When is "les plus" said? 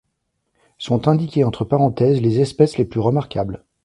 2.79-2.99